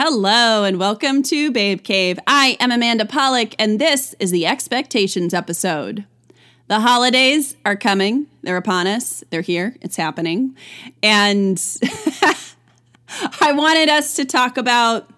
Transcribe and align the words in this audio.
Hello 0.00 0.62
and 0.62 0.78
welcome 0.78 1.24
to 1.24 1.50
Babe 1.50 1.82
Cave. 1.82 2.20
I 2.24 2.56
am 2.60 2.70
Amanda 2.70 3.04
Polick, 3.04 3.56
and 3.58 3.80
this 3.80 4.14
is 4.20 4.30
the 4.30 4.46
Expectations 4.46 5.34
episode. 5.34 6.04
The 6.68 6.78
holidays 6.78 7.56
are 7.64 7.74
coming, 7.74 8.28
they're 8.42 8.56
upon 8.56 8.86
us, 8.86 9.24
they're 9.30 9.40
here, 9.40 9.74
it's 9.80 9.96
happening. 9.96 10.56
And 11.02 11.60
I 13.40 13.50
wanted 13.50 13.88
us 13.88 14.14
to 14.14 14.24
talk 14.24 14.56
about 14.56 15.10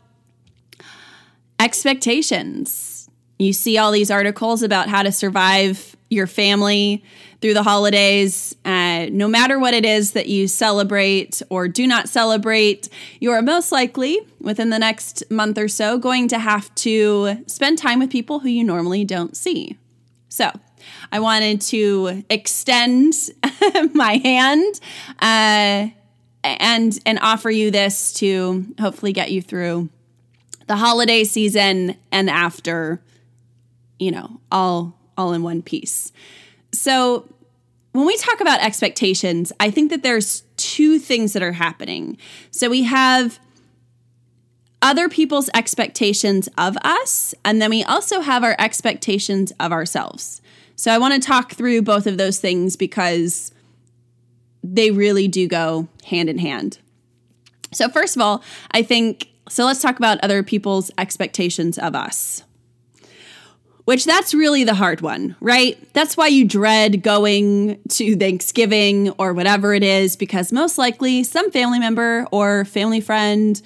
expectations. 1.59 3.11
You 3.39 3.53
see 3.53 3.77
all 3.77 3.93
these 3.93 4.11
articles 4.11 4.63
about 4.63 4.89
how 4.89 5.03
to 5.03 5.13
survive 5.13 5.95
your 6.09 6.27
family 6.27 7.05
through 7.43 7.53
the 7.53 7.63
holidays. 7.63 8.57
No 9.09 9.29
matter 9.29 9.59
what 9.59 9.75
it 9.75 9.85
is 9.85 10.13
that 10.13 10.27
you 10.27 10.49
celebrate 10.49 11.41
or 11.49 11.69
do 11.69 11.87
not 11.87 12.09
celebrate, 12.09 12.89
you 13.21 13.31
are 13.31 13.43
most 13.43 13.73
likely 13.73 14.21
within 14.41 14.71
the 14.71 14.79
next 14.79 15.23
month 15.31 15.57
or 15.59 15.69
so 15.69 15.99
going 15.99 16.29
to 16.29 16.39
have 16.39 16.75
to 16.77 17.43
spend 17.47 17.79
time 17.79 17.99
with 17.99 18.11
people 18.11 18.41
who 18.41 18.49
you 18.49 18.65
normally 18.65 19.05
don't 19.05 19.37
see. 19.37 19.79
So, 20.29 20.51
I 21.13 21.21
wanted 21.21 21.61
to 21.63 22.25
extend 22.31 23.15
my 23.95 24.17
hand 24.17 24.81
uh, 25.21 25.89
and 26.43 26.99
and 27.05 27.19
offer 27.21 27.51
you 27.51 27.71
this 27.71 28.13
to 28.15 28.67
hopefully 28.81 29.13
get 29.13 29.31
you 29.31 29.43
through 29.43 29.89
the 30.67 30.77
holiday 30.77 31.25
season 31.25 31.97
and 32.13 32.31
after, 32.31 33.03
you 33.99 34.11
know, 34.11 34.41
all 34.51 34.97
all 35.17 35.33
in 35.33 35.43
one 35.43 35.63
piece. 35.63 36.13
So, 36.73 37.29
when 37.93 38.07
we 38.07 38.17
talk 38.17 38.41
about 38.41 38.61
expectations, 38.61 39.53
I 39.59 39.71
think 39.71 39.91
that 39.91 40.03
there's 40.03 40.43
two 40.57 40.99
things 40.99 41.33
that 41.33 41.43
are 41.43 41.53
happening. 41.53 42.19
So, 42.51 42.71
we 42.71 42.85
have 42.85 43.39
other 44.83 45.09
people's 45.09 45.51
expectations 45.55 46.49
of 46.57 46.77
us, 46.83 47.35
and 47.45 47.61
then 47.61 47.71
we 47.71 47.83
also 47.85 48.21
have 48.21 48.45
our 48.45 48.57
expectations 48.59 49.53
of 49.59 49.73
ourselves. 49.73 50.41
So, 50.77 50.93
I 50.93 50.99
want 50.99 51.15
to 51.15 51.27
talk 51.27 51.53
through 51.53 51.83
both 51.83 52.07
of 52.07 52.17
those 52.17 52.39
things 52.39 52.77
because 52.77 53.53
they 54.63 54.91
really 54.91 55.27
do 55.27 55.49
go 55.49 55.89
hand 56.05 56.29
in 56.29 56.39
hand. 56.39 56.79
So, 57.73 57.89
first 57.89 58.17
of 58.17 58.23
all, 58.23 58.43
I 58.71 58.83
think 58.83 59.31
so 59.49 59.65
let's 59.65 59.83
talk 59.83 59.99
about 59.99 60.23
other 60.23 60.45
people's 60.45 60.93
expectations 60.97 61.77
of 61.77 61.97
us 61.97 62.45
which 63.91 64.05
that's 64.05 64.35
really 64.35 64.63
the 64.63 64.77
hard 64.77 65.01
one, 65.01 65.35
right? 65.41 65.77
That's 65.95 66.17
why 66.17 66.29
you 66.29 66.45
dread 66.45 67.03
going 67.03 67.83
to 67.89 68.15
Thanksgiving 68.15 69.11
or 69.19 69.33
whatever 69.33 69.75
it 69.75 69.83
is, 69.83 70.15
because 70.15 70.53
most 70.53 70.79
likely 70.79 71.25
some 71.25 71.51
family 71.51 71.81
member 71.81 72.25
or 72.31 72.65
family 72.67 73.01
friend 73.01 73.61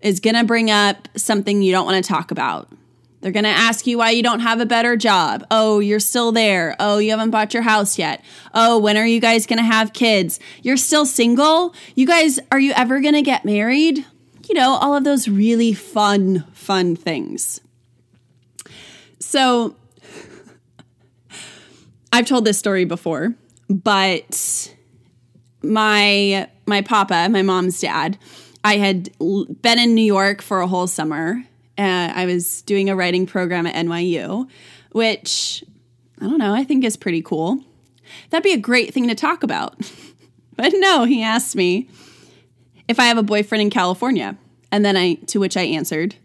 is 0.00 0.18
going 0.18 0.34
to 0.34 0.42
bring 0.42 0.68
up 0.68 1.06
something 1.14 1.62
you 1.62 1.70
don't 1.70 1.86
want 1.86 2.04
to 2.04 2.08
talk 2.08 2.32
about. 2.32 2.72
They're 3.20 3.30
going 3.30 3.44
to 3.44 3.50
ask 3.50 3.86
you 3.86 3.98
why 3.98 4.10
you 4.10 4.24
don't 4.24 4.40
have 4.40 4.58
a 4.58 4.66
better 4.66 4.96
job. 4.96 5.46
Oh, 5.48 5.78
you're 5.78 6.00
still 6.00 6.32
there. 6.32 6.74
Oh, 6.80 6.98
you 6.98 7.12
haven't 7.12 7.30
bought 7.30 7.54
your 7.54 7.62
house 7.62 8.00
yet. 8.00 8.24
Oh, 8.52 8.80
when 8.80 8.96
are 8.96 9.06
you 9.06 9.20
guys 9.20 9.46
going 9.46 9.60
to 9.60 9.64
have 9.64 9.92
kids? 9.92 10.40
You're 10.60 10.76
still 10.76 11.06
single? 11.06 11.72
You 11.94 12.04
guys, 12.04 12.40
are 12.50 12.58
you 12.58 12.72
ever 12.72 13.00
going 13.00 13.14
to 13.14 13.22
get 13.22 13.44
married? 13.44 14.04
You 14.48 14.56
know, 14.56 14.72
all 14.72 14.96
of 14.96 15.04
those 15.04 15.28
really 15.28 15.72
fun, 15.72 16.44
fun 16.52 16.96
things. 16.96 17.60
So 19.20 19.76
I've 22.12 22.26
told 22.26 22.44
this 22.44 22.58
story 22.58 22.84
before, 22.84 23.34
but 23.68 24.74
my 25.62 26.48
my 26.66 26.82
papa, 26.82 27.28
my 27.30 27.42
mom's 27.42 27.80
dad, 27.80 28.18
I 28.64 28.76
had 28.76 29.10
been 29.18 29.78
in 29.78 29.94
New 29.94 30.04
York 30.04 30.42
for 30.42 30.60
a 30.60 30.66
whole 30.66 30.86
summer. 30.86 31.42
Uh, 31.76 32.12
I 32.14 32.26
was 32.26 32.62
doing 32.62 32.90
a 32.90 32.96
writing 32.96 33.26
program 33.26 33.66
at 33.66 33.74
NYU, 33.74 34.48
which 34.92 35.64
I 36.20 36.24
don't 36.24 36.38
know, 36.38 36.54
I 36.54 36.64
think 36.64 36.84
is 36.84 36.96
pretty 36.96 37.22
cool. 37.22 37.62
That'd 38.30 38.44
be 38.44 38.52
a 38.52 38.58
great 38.58 38.92
thing 38.92 39.08
to 39.08 39.14
talk 39.14 39.42
about. 39.42 39.76
but 40.56 40.72
no, 40.76 41.04
he 41.04 41.22
asked 41.22 41.54
me 41.54 41.88
if 42.88 42.98
I 42.98 43.04
have 43.04 43.18
a 43.18 43.22
boyfriend 43.22 43.62
in 43.62 43.70
California. 43.70 44.36
And 44.70 44.84
then 44.84 44.96
I 44.96 45.14
to 45.14 45.40
which 45.40 45.56
I 45.56 45.62
answered, 45.62 46.16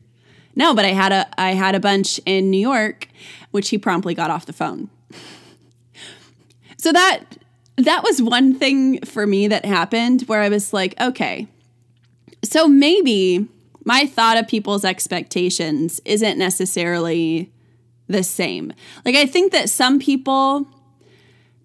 no, 0.56 0.74
but 0.74 0.86
I 0.86 0.90
had 0.90 1.12
a 1.12 1.40
I 1.40 1.54
had 1.54 1.76
a 1.76 1.80
bunch 1.80 2.20
in 2.26 2.50
New 2.50 2.60
York, 2.60 3.08
which 3.52 3.70
he 3.70 3.78
promptly 3.78 4.14
got 4.14 4.30
off 4.30 4.46
the 4.46 4.54
phone. 4.54 4.90
so 6.78 6.92
that 6.92 7.38
that 7.78 8.04
was 8.04 8.22
one 8.22 8.56
thing 8.56 9.00
for 9.02 9.26
me 9.26 9.48
that 9.48 9.66
happened 9.66 10.24
where 10.24 10.42
I 10.42 10.50
was 10.50 10.74
like, 10.74 11.00
okay. 11.02 11.48
So 12.44 12.68
maybe 12.68 13.48
my 13.84 14.06
thought 14.06 14.38
of 14.38 14.48
people's 14.48 14.86
expectations 14.86 16.00
isn't 16.06 16.38
necessarily 16.38 17.52
the 18.08 18.24
same. 18.24 18.74
Like 19.06 19.16
I 19.16 19.26
think 19.26 19.52
that 19.54 19.70
some 19.70 20.00
people 20.00 20.68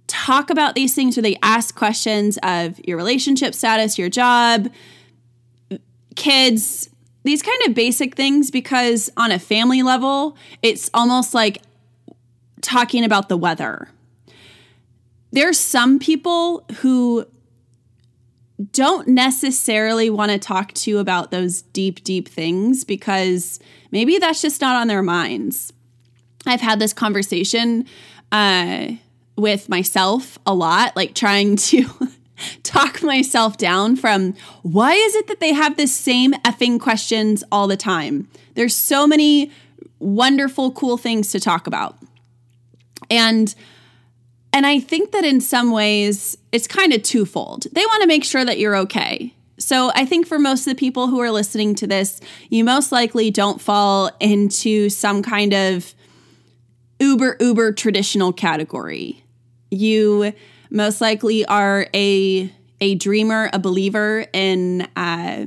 talk 0.07 0.49
about 0.51 0.75
these 0.75 0.95
things 0.95 1.19
or 1.19 1.23
they 1.23 1.37
ask 1.43 1.75
questions 1.75 2.39
of 2.43 2.81
your 2.87 2.97
relationship 2.97 3.55
status, 3.55 3.99
your 3.99 4.09
job, 4.09 4.73
kids, 6.17 6.89
these 7.25 7.43
kind 7.43 7.59
of 7.67 7.75
basic 7.75 8.15
things 8.15 8.51
because 8.51 9.11
on 9.17 9.31
a 9.31 9.39
family 9.39 9.83
level, 9.83 10.37
it's 10.63 10.91
almost 10.95 11.35
like 11.35 11.63
talking 12.61 13.05
about 13.05 13.29
the 13.29 13.37
weather. 13.37 13.89
There's 15.31 15.59
some 15.59 15.99
people 15.99 16.65
who 16.81 17.27
don't 18.73 19.09
necessarily 19.09 20.11
want 20.11 20.33
to 20.33 20.39
talk 20.39 20.73
to 20.73 20.91
you 20.91 20.99
about 20.99 21.31
those 21.31 21.63
deep, 21.63 22.03
deep 22.03 22.29
things 22.29 22.85
because 22.85 23.61
maybe 23.93 24.19
that's 24.19 24.43
just 24.43 24.61
not 24.61 24.77
on 24.77 24.89
their 24.89 25.03
minds. 25.03 25.73
I've 26.47 26.61
had 26.61 26.79
this 26.79 26.93
conversation 26.93 27.87
uh, 28.33 28.93
with 29.37 29.69
myself 29.69 30.39
a 30.45 30.55
lot, 30.55 30.97
like 30.97 31.15
trying 31.15 31.57
to 31.69 31.85
talk 32.63 33.03
myself 33.03 33.57
down 33.57 33.97
from 33.97 34.35
why 34.63 34.95
is 34.95 35.15
it 35.15 35.27
that 35.29 35.41
they 35.41 35.53
have 35.53 35.77
the 35.77 35.87
same 35.87 36.33
effing 36.45 36.81
questions 36.81 37.45
all 37.51 37.67
the 37.67 37.77
time? 37.77 38.29
There's 38.55 38.75
so 38.75 39.07
many 39.07 39.51
wonderful, 39.99 40.73
cool 40.73 40.97
things 40.97 41.31
to 41.33 41.41
talk 41.41 41.67
about. 41.67 41.97
And 43.11 43.55
and 44.53 44.67
I 44.67 44.81
think 44.81 45.13
that 45.13 45.25
in 45.25 45.41
some 45.41 45.71
ways 45.71 46.37
it's 46.53 46.67
kind 46.67 46.93
of 46.93 47.03
twofold. 47.03 47.67
They 47.73 47.85
want 47.85 48.03
to 48.03 48.09
make 48.09 48.25
sure 48.25 48.45
that 48.45 48.59
you're 48.59 48.77
okay. 48.77 49.35
So 49.59 49.91
I 49.95 50.07
think 50.07 50.27
for 50.27 50.39
most 50.39 50.61
of 50.61 50.75
the 50.75 50.79
people 50.79 51.09
who 51.09 51.21
are 51.21 51.31
listening 51.31 51.75
to 51.77 51.87
this, 51.87 52.21
you 52.49 52.65
most 52.65 52.91
likely 52.93 53.31
don't 53.31 53.61
fall 53.61 54.11
into 54.21 54.89
some 54.89 55.23
kind 55.23 55.53
of 55.53 55.95
uber 57.01 57.37
uber 57.41 57.73
traditional 57.73 58.33
category. 58.33 59.23
You 59.71 60.33
most 60.71 61.01
likely 61.01 61.45
are 61.47 61.87
a 61.95 62.53
a 62.81 62.95
dreamer, 62.95 63.51
a 63.53 63.59
believer 63.59 64.27
in 64.33 64.83
uh, 64.95 65.47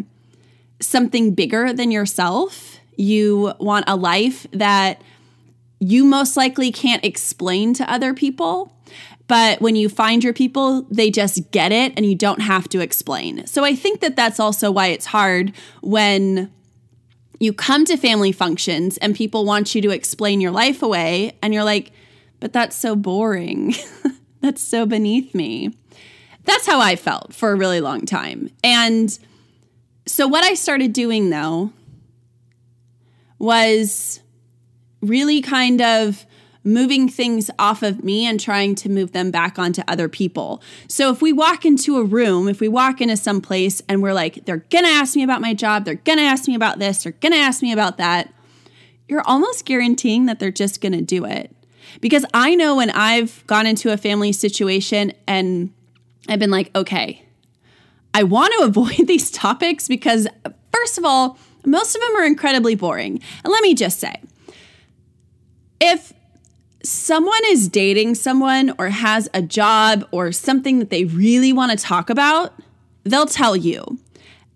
something 0.81 1.33
bigger 1.33 1.71
than 1.71 1.91
yourself. 1.91 2.79
You 2.97 3.53
want 3.59 3.85
a 3.87 3.95
life 3.95 4.45
that 4.51 5.01
you 5.79 6.03
most 6.03 6.37
likely 6.37 6.71
can't 6.71 7.03
explain 7.03 7.73
to 7.75 7.91
other 7.91 8.13
people. 8.13 8.71
But 9.27 9.61
when 9.61 9.77
you 9.77 9.87
find 9.87 10.23
your 10.23 10.33
people, 10.33 10.81
they 10.91 11.09
just 11.09 11.51
get 11.51 11.71
it 11.71 11.93
and 11.95 12.05
you 12.05 12.15
don't 12.15 12.41
have 12.41 12.67
to 12.69 12.81
explain. 12.81 13.47
So 13.47 13.63
I 13.63 13.75
think 13.75 14.01
that 14.01 14.17
that's 14.17 14.39
also 14.41 14.69
why 14.71 14.87
it's 14.87 15.05
hard 15.05 15.53
when 15.81 16.51
you 17.39 17.53
come 17.53 17.85
to 17.85 17.95
family 17.95 18.33
functions 18.33 18.97
and 18.97 19.15
people 19.15 19.45
want 19.45 19.73
you 19.73 19.81
to 19.83 19.89
explain 19.89 20.41
your 20.41 20.51
life 20.51 20.83
away 20.83 21.37
and 21.41 21.53
you're 21.53 21.63
like, 21.63 21.91
but 22.41 22.51
that's 22.51 22.75
so 22.75 22.95
boring. 22.95 23.73
That's 24.41 24.61
so 24.61 24.85
beneath 24.85 25.33
me. 25.33 25.75
That's 26.43 26.65
how 26.65 26.79
I 26.79 26.95
felt 26.95 27.33
for 27.33 27.51
a 27.51 27.55
really 27.55 27.81
long 27.81 28.05
time. 28.05 28.49
And 28.63 29.17
so, 30.05 30.27
what 30.27 30.43
I 30.43 30.55
started 30.55 30.93
doing 30.93 31.29
though 31.29 31.71
was 33.37 34.21
really 35.01 35.41
kind 35.41 35.81
of 35.81 36.25
moving 36.63 37.09
things 37.09 37.49
off 37.57 37.81
of 37.81 38.03
me 38.03 38.25
and 38.25 38.39
trying 38.39 38.75
to 38.75 38.89
move 38.89 39.13
them 39.13 39.31
back 39.31 39.57
onto 39.57 39.81
other 39.87 40.07
people. 40.07 40.61
So 40.87 41.11
if 41.11 41.21
we 41.21 41.33
walk 41.33 41.65
into 41.65 41.97
a 41.97 42.03
room, 42.03 42.47
if 42.47 42.59
we 42.59 42.67
walk 42.67 43.01
into 43.01 43.17
some 43.17 43.41
place 43.41 43.81
and 43.89 44.03
we're 44.03 44.13
like, 44.13 44.45
they're 44.45 44.65
gonna 44.69 44.87
ask 44.87 45.15
me 45.15 45.23
about 45.23 45.41
my 45.41 45.53
job, 45.55 45.85
they're 45.85 45.95
gonna 45.95 46.21
ask 46.21 46.47
me 46.47 46.53
about 46.53 46.77
this, 46.77 47.03
they're 47.03 47.13
gonna 47.13 47.37
ask 47.37 47.63
me 47.63 47.71
about 47.71 47.97
that, 47.97 48.31
you're 49.07 49.23
almost 49.25 49.65
guaranteeing 49.65 50.27
that 50.27 50.39
they're 50.39 50.51
just 50.51 50.81
gonna 50.81 51.01
do 51.01 51.25
it. 51.25 51.51
Because 51.99 52.25
I 52.33 52.55
know 52.55 52.75
when 52.75 52.89
I've 52.91 53.45
gone 53.47 53.65
into 53.65 53.91
a 53.91 53.97
family 53.97 54.31
situation 54.31 55.13
and 55.27 55.73
I've 56.29 56.39
been 56.39 56.51
like, 56.51 56.71
okay, 56.75 57.23
I 58.13 58.23
want 58.23 58.53
to 58.57 58.65
avoid 58.65 59.07
these 59.07 59.31
topics 59.31 59.87
because, 59.87 60.27
first 60.71 60.97
of 60.97 61.05
all, 61.05 61.37
most 61.65 61.95
of 61.95 62.01
them 62.01 62.15
are 62.17 62.25
incredibly 62.25 62.75
boring. 62.75 63.21
And 63.43 63.51
let 63.51 63.61
me 63.61 63.73
just 63.73 63.99
say, 63.99 64.15
if 65.79 66.13
someone 66.83 67.41
is 67.47 67.67
dating 67.67 68.15
someone 68.15 68.73
or 68.79 68.89
has 68.89 69.29
a 69.33 69.41
job 69.41 70.07
or 70.11 70.31
something 70.31 70.79
that 70.79 70.89
they 70.89 71.05
really 71.05 71.53
want 71.53 71.71
to 71.71 71.77
talk 71.77 72.09
about, 72.09 72.53
they'll 73.03 73.25
tell 73.25 73.55
you. 73.55 73.99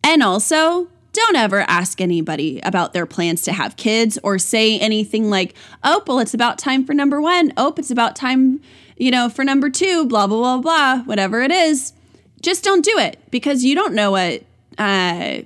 And 0.04 0.24
also, 0.24 0.88
don't 1.16 1.36
ever 1.36 1.62
ask 1.62 2.00
anybody 2.00 2.60
about 2.64 2.94
their 2.94 3.06
plans 3.06 3.42
to 3.44 3.54
have 3.54 3.78
kids 3.78 4.20
or 4.24 4.38
say 4.38 4.80
anything 4.80 5.30
like, 5.30 5.56
oh, 5.84 6.04
well, 6.06 6.20
it's 6.20 6.34
about 6.34 6.58
time 6.58 6.86
for 6.86 6.94
number 6.94 7.22
one. 7.22 7.54
Oh, 7.58 7.74
it's 7.78 7.92
about 7.92 8.16
time, 8.16 8.62
you 8.98 9.12
know, 9.12 9.30
for 9.30 9.44
number 9.44 9.70
two, 9.70 10.06
blah, 10.06 10.28
blah, 10.28 10.38
blah, 10.38 10.62
blah, 10.62 11.04
whatever 11.04 11.42
it 11.42 11.52
is. 11.52 11.94
Just 12.42 12.64
don't 12.64 12.84
do 12.84 12.98
it 13.00 13.18
because 13.32 13.64
you 13.64 13.74
don't 13.74 13.94
know 13.94 14.12
what, 14.12 14.44
uh, 14.78 15.42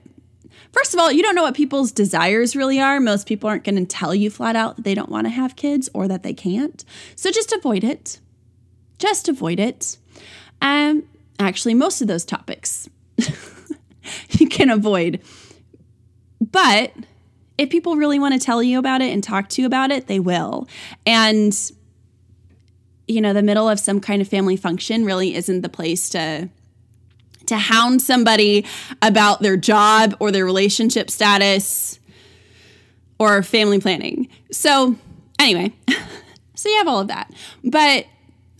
first 0.74 0.94
of 0.94 1.00
all, 1.00 1.12
you 1.12 1.22
don't 1.24 1.36
know 1.36 1.44
what 1.44 1.56
people's 1.56 1.92
desires 1.92 2.56
really 2.56 2.80
are. 2.80 3.00
Most 3.00 3.28
people 3.28 3.50
aren't 3.50 3.64
going 3.64 3.78
to 3.78 3.86
tell 3.86 4.14
you 4.14 4.30
flat 4.30 4.56
out 4.56 4.76
that 4.76 4.84
they 4.84 4.96
don't 4.96 5.10
want 5.10 5.26
to 5.26 5.32
have 5.32 5.56
kids 5.56 5.90
or 5.94 6.08
that 6.08 6.24
they 6.24 6.34
can't. 6.34 6.84
So 7.16 7.32
just 7.32 7.54
avoid 7.54 7.84
it. 7.84 8.20
Just 8.98 9.30
avoid 9.30 9.60
it. 9.60 9.98
Um, 10.62 11.04
actually, 11.40 11.74
most 11.74 12.02
of 12.02 12.08
those 12.08 12.26
topics 12.26 12.90
you 14.32 14.48
can 14.48 14.70
avoid 14.70 15.22
but 16.40 16.94
if 17.58 17.70
people 17.70 17.98
really 17.98 18.20
want 18.20 18.34
to 18.34 18.40
tell 18.40 18.64
you 18.64 18.80
about 18.80 19.02
it 19.02 19.12
and 19.12 19.24
talk 19.24 19.50
to 19.50 19.62
you 19.62 19.68
about 19.68 19.92
it, 19.92 20.08
they 20.08 20.20
will. 20.20 20.68
And, 21.06 21.54
you 23.08 23.20
know, 23.20 23.34
the 23.34 23.44
middle 23.44 23.68
of 23.68 23.80
some 23.80 24.00
kind 24.00 24.22
of 24.22 24.28
family 24.28 24.56
function 24.56 25.04
really 25.04 25.36
isn't 25.36 25.62
the 25.62 25.70
place 25.70 26.10
to 26.10 26.50
to 27.48 27.58
hound 27.58 28.00
somebody 28.00 28.64
about 29.02 29.42
their 29.42 29.58
job 29.58 30.16
or 30.20 30.32
their 30.32 30.46
relationship 30.46 31.10
status 31.10 32.00
or 33.18 33.42
family 33.42 33.80
planning. 33.80 34.30
So, 34.52 34.96
anyway, 35.40 35.74
so 36.56 36.70
you 36.70 36.78
have 36.78 36.88
all 36.88 37.00
of 37.00 37.08
that. 37.08 37.34
But 37.64 38.06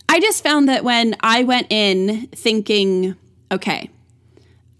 I 0.08 0.18
just 0.18 0.42
found 0.42 0.68
that 0.68 0.82
when 0.82 1.14
I 1.20 1.44
went 1.44 1.68
in 1.70 2.26
thinking, 2.32 3.14
okay, 3.52 3.90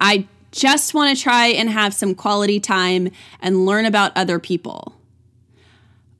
I 0.01 0.27
just 0.53 0.95
want 0.95 1.17
to 1.17 1.23
try 1.23 1.47
and 1.49 1.71
have 1.71 1.95
some 1.95 2.15
quality 2.15 2.61
time 2.61 3.11
and 3.41 3.67
learn 3.67 3.87
about 3.87 4.13
other 4.17 4.39
people. 4.39 4.97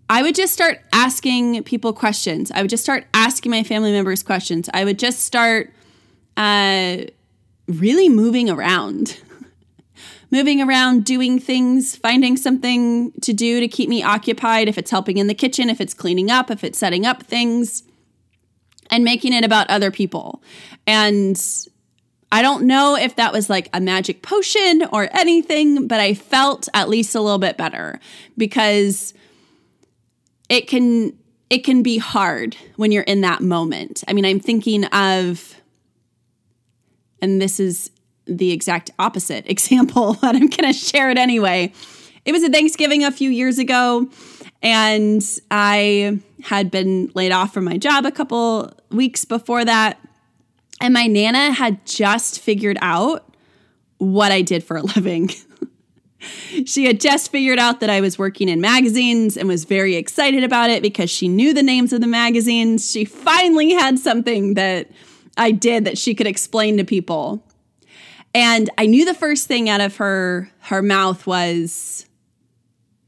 I 0.09 0.23
would 0.23 0.35
just 0.35 0.53
start 0.53 0.81
asking 0.93 1.63
people 1.65 1.93
questions. 1.93 2.51
I 2.51 2.63
would 2.63 2.71
just 2.71 2.83
start 2.83 3.07
asking 3.15 3.51
my 3.51 3.63
family 3.63 3.93
members 3.93 4.23
questions. 4.23 4.69
I 4.75 4.85
would 4.85 4.99
just 4.99 5.21
start 5.21 5.73
uh, 6.37 6.99
really 7.69 8.09
moving 8.09 8.51
around. 8.51 9.21
moving 10.31 10.61
around, 10.61 11.05
doing 11.05 11.39
things, 11.39 11.97
finding 11.97 12.37
something 12.37 13.13
to 13.21 13.33
do 13.33 13.61
to 13.61 13.69
keep 13.69 13.89
me 13.89 14.03
occupied, 14.03 14.69
if 14.69 14.79
it's 14.79 14.91
helping 14.91 15.17
in 15.19 15.27
the 15.27 15.35
kitchen, 15.35 15.71
if 15.71 15.81
it's 15.81 15.95
cleaning 15.95 16.31
up, 16.31 16.51
if 16.51 16.65
it's 16.65 16.79
setting 16.79 17.07
up 17.07 17.23
things, 17.23 17.85
and 18.91 19.05
making 19.05 19.33
it 19.33 19.45
about 19.45 19.71
other 19.71 19.91
people. 19.91 20.43
And 20.87 21.41
I 22.33 22.43
don't 22.43 22.65
know 22.65 22.97
if 22.97 23.17
that 23.17 23.33
was 23.33 23.51
like 23.51 23.69
a 23.73 23.81
magic 23.81 24.23
potion 24.23 24.85
or 24.93 25.09
anything, 25.13 25.89
but 25.89 26.01
I 26.01 26.15
felt 26.15 26.69
at 26.75 26.89
least 26.89 27.15
a 27.15 27.21
little 27.21 27.39
bit 27.39 27.57
better 27.57 27.99
because 28.37 29.15
it 30.49 30.69
can 30.69 31.19
it 31.49 31.65
can 31.65 31.83
be 31.83 31.99
hard 31.99 32.57
when 32.77 32.93
you're 32.93 33.03
in 33.03 33.23
that 33.23 33.41
moment. 33.41 34.05
I 34.07 34.13
mean, 34.13 34.25
I'm 34.25 34.39
thinking 34.39 34.85
of 34.87 35.57
and 37.21 37.43
this 37.43 37.59
is 37.59 37.91
the 38.27 38.53
exact 38.53 38.91
opposite 38.99 39.47
example, 39.51 40.17
but 40.21 40.37
I'm 40.37 40.49
going 40.49 40.73
to 40.73 40.73
share 40.73 41.11
it 41.11 41.19
anyway. 41.19 41.73
It 42.25 42.33
was 42.33 42.43
a 42.43 42.49
Thanksgiving 42.49 43.05
a 43.05 43.11
few 43.11 43.31
years 43.31 43.59
ago 43.59 44.09
and 44.63 45.23
I 45.51 46.21
had 46.43 46.71
been 46.71 47.11
laid 47.15 47.33
off 47.33 47.53
from 47.55 47.65
my 47.65 47.79
job 47.79 48.05
a 48.05 48.13
couple 48.13 48.73
weeks 48.91 49.25
before 49.25 49.65
that 49.65 49.99
and 50.81 50.95
my 50.95 51.07
Nana 51.07 51.53
had 51.53 51.85
just 51.85 52.41
figured 52.41 52.79
out 52.81 53.35
what 53.99 54.33
I 54.33 54.43
did 54.43 54.65
for 54.65 54.77
a 54.77 54.83
living. 54.97 55.31
she 56.65 56.85
had 56.87 57.01
just 57.01 57.31
figured 57.31 57.59
out 57.59 57.81
that 57.81 57.91
I 57.91 58.01
was 58.01 58.19
working 58.19 58.49
in 58.49 58.61
magazines 58.61 59.37
and 59.37 59.49
was 59.49 59.65
very 59.65 59.97
excited 59.97 60.45
about 60.45 60.71
it 60.71 60.83
because 60.83 61.11
she 61.11 61.29
knew 61.29 61.55
the 61.55 61.63
names 61.63 61.93
of 61.93 62.01
the 62.01 62.07
magazines. 62.07 62.91
She 62.91 63.05
finally 63.05 63.73
had 63.73 63.99
something 63.99 64.55
that 64.55 64.91
I 65.37 65.53
did 65.53 65.85
that 65.85 65.99
she 65.99 66.15
could 66.15 66.27
explain 66.27 66.77
to 66.77 66.85
people. 66.85 67.47
And 68.35 68.71
I 68.79 68.87
knew 68.87 69.05
the 69.05 69.15
first 69.15 69.49
thing 69.49 69.69
out 69.69 69.81
of 69.81 69.97
her 69.97 70.51
her 70.61 70.83
mouth 70.83 71.27
was 71.27 72.07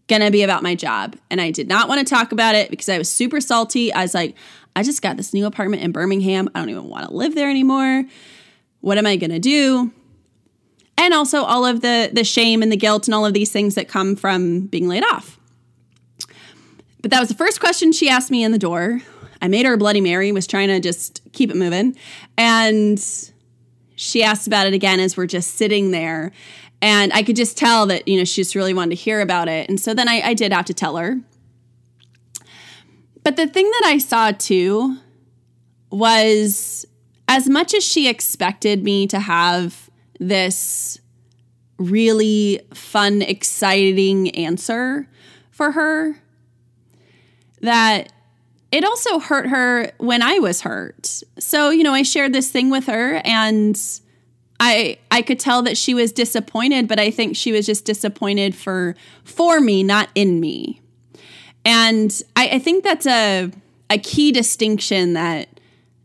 going 0.09 0.23
to 0.23 0.31
be 0.31 0.43
about 0.43 0.63
my 0.63 0.75
job. 0.75 1.17
And 1.31 1.41
I 1.41 1.51
did 1.51 1.69
not 1.69 1.89
want 1.89 2.07
to 2.07 2.15
talk 2.15 2.33
about 2.33 2.55
it 2.55 2.71
because 2.71 2.89
I 2.89 2.99
was 2.99 3.09
super 3.09 3.41
salty. 3.41 3.93
I 3.93 4.03
was 4.03 4.15
like, 4.15 4.35
I 4.75 4.83
just 4.83 5.03
got 5.03 5.17
this 5.17 5.35
new 5.35 5.47
apartment 5.47 5.83
in 5.83 5.93
Birmingham. 5.93 6.49
I 6.55 6.61
don't 6.61 6.71
even 6.71 6.89
want 6.89 7.09
to 7.09 7.15
live 7.15 7.35
there 7.35 7.51
anymore. 7.51 8.05
What 8.81 8.99
am 8.99 9.07
I 9.07 9.17
going 9.17 9.31
to 9.31 9.39
do? 9.39 9.93
And 10.99 11.15
also 11.15 11.43
all 11.43 11.65
of 11.65 11.81
the 11.81 12.11
the 12.13 12.25
shame 12.25 12.63
and 12.63 12.71
the 12.71 12.77
guilt 12.77 13.07
and 13.07 13.15
all 13.15 13.27
of 13.27 13.35
these 13.35 13.51
things 13.51 13.75
that 13.75 13.89
come 13.89 14.17
from 14.17 14.67
being 14.67 14.89
laid 14.89 15.05
off. 15.05 15.39
But 17.01 17.11
that 17.11 17.21
was 17.21 17.29
the 17.29 17.35
first 17.35 17.61
question 17.61 17.93
she 17.93 18.09
asked 18.09 18.31
me 18.31 18.45
in 18.45 18.53
the 18.53 18.59
door. 18.59 19.01
I 19.41 19.49
made 19.49 19.67
her 19.67 19.75
a 19.75 19.79
Bloody 19.79 20.01
Mary, 20.01 20.31
was 20.31 20.47
trying 20.47 20.69
to 20.69 20.79
just 20.79 21.21
keep 21.33 21.51
it 21.51 21.57
moving. 21.57 21.97
And 22.39 23.05
she 23.97 24.23
asked 24.23 24.47
about 24.47 24.69
it 24.69 24.75
again 24.75 25.01
as 25.01 25.17
we're 25.17 25.27
just 25.27 25.57
sitting 25.57 25.91
there. 25.91 26.31
And 26.81 27.13
I 27.13 27.23
could 27.23 27.37
just 27.37 27.59
tell 27.59 27.87
that, 27.87 28.07
you 28.07 28.19
know, 28.19 28.25
she 28.25 28.43
just 28.43 28.55
really 28.55 28.73
wanted 28.73 28.91
to 28.91 29.03
hear 29.03 29.21
about 29.21 29.49
it. 29.49 29.69
And 29.69 29.81
so 29.81 29.95
then 29.95 30.09
I, 30.09 30.21
I 30.21 30.35
did 30.35 30.53
have 30.53 30.67
to 30.67 30.75
tell 30.75 30.97
her. 30.97 31.19
But 33.25 33.37
the 33.37 33.47
thing 33.47 33.71
that 33.71 33.83
I 33.87 33.99
saw 33.99 34.33
too 34.33 34.99
was 35.91 36.87
as 37.29 37.49
much 37.49 37.75
as 37.75 37.85
she 37.85 38.09
expected 38.09 38.83
me 38.83 39.07
to 39.07 39.21
have 39.21 39.91
this 40.19 40.99
really 41.79 42.61
fun, 42.75 43.23
exciting 43.23 44.31
answer 44.31 45.09
for 45.51 45.73
her, 45.73 46.17
that 47.61 48.13
it 48.71 48.85
also 48.85 49.19
hurt 49.19 49.49
her 49.49 49.93
when 49.99 50.23
I 50.23 50.39
was 50.39 50.63
hurt. 50.63 51.23
So, 51.39 51.71
you 51.71 51.83
know, 51.83 51.93
I 51.93 52.03
shared 52.03 52.33
this 52.33 52.51
thing 52.51 52.71
with 52.71 52.87
her 52.87 53.21
and 53.25 53.81
I 54.61 54.99
I 55.11 55.23
could 55.23 55.41
tell 55.41 55.63
that 55.63 55.77
she 55.77 55.95
was 55.95 56.13
disappointed, 56.13 56.87
but 56.87 57.01
I 57.01 57.11
think 57.11 57.37
she 57.37 57.51
was 57.53 57.67
just 57.67 57.85
disappointed 57.85 58.55
for 58.55 58.95
for 59.25 59.61
me, 59.61 59.83
not 59.83 60.09
in 60.15 60.39
me. 60.39 60.82
And 61.65 62.23
I, 62.35 62.49
I 62.49 62.59
think 62.59 62.85
that's 62.85 63.07
a 63.07 63.51
a 63.91 63.99
key 63.99 64.33
distinction 64.33 65.13
that 65.13 65.49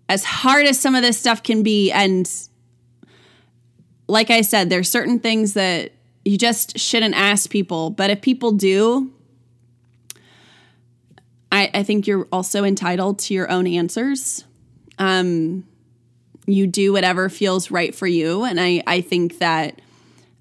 as 0.10 0.24
hard 0.24 0.66
as 0.66 0.80
some 0.80 0.94
of 0.94 1.02
this 1.02 1.18
stuff 1.18 1.42
can 1.42 1.64
be, 1.64 1.92
and 1.92 2.30
like 4.08 4.30
I 4.30 4.42
said, 4.42 4.70
there's 4.70 4.90
certain 4.90 5.20
things 5.20 5.54
that 5.54 5.92
you 6.26 6.38
just 6.38 6.78
shouldn't 6.78 7.16
ask 7.16 7.50
people. 7.50 7.90
But 7.90 8.10
if 8.10 8.22
people 8.22 8.52
do, 8.52 9.12
I, 11.52 11.70
I 11.74 11.84
think 11.84 12.08
you're 12.08 12.28
also 12.32 12.64
entitled 12.64 13.20
to 13.20 13.34
your 13.34 13.50
own 13.50 13.68
answers. 13.68 14.44
Um, 15.00 15.66
you 16.46 16.68
do 16.68 16.94
whatever 16.94 17.30
feels 17.30 17.72
right 17.72 17.94
for 17.94 18.08
you. 18.08 18.44
And 18.44 18.60
I, 18.60 18.84
I 18.86 19.02
think 19.02 19.40
that 19.40 19.82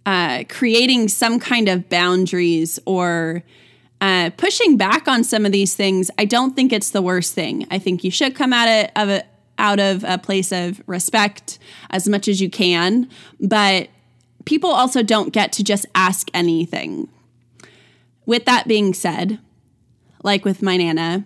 uh, 0.05 0.45
creating 0.49 1.09
some 1.09 1.39
kind 1.39 1.69
of 1.69 1.89
boundaries 1.89 2.79
or 2.87 3.43
uh, 4.01 4.31
pushing 4.37 4.77
back 4.77 5.09
on 5.09 5.25
some 5.25 5.47
of 5.47 5.53
these 5.53 5.75
things, 5.75 6.11
I 6.19 6.25
don't 6.25 6.55
think 6.55 6.73
it's 6.73 6.91
the 6.91 7.03
worst 7.03 7.35
thing. 7.35 7.67
I 7.71 7.79
think 7.79 8.05
you 8.05 8.11
should 8.11 8.35
come 8.35 8.53
at 8.53 8.69
it 8.69 8.93
of 8.95 9.09
a, 9.09 9.25
out 9.59 9.81
of 9.81 10.05
a 10.05 10.19
place 10.19 10.53
of 10.53 10.83
respect 10.87 11.59
as 11.91 12.09
much 12.09 12.29
as 12.29 12.41
you 12.41 12.51
can, 12.51 13.09
but 13.41 13.89
people 14.45 14.71
also 14.71 15.03
don't 15.03 15.33
get 15.33 15.53
to 15.53 15.65
just 15.65 15.87
ask 15.95 16.29
anything. 16.35 17.09
With 18.27 18.45
that 18.45 18.69
being 18.69 18.93
said, 18.93 19.39
like 20.23 20.45
with 20.45 20.63
my 20.63 20.77
nana, 20.77 21.25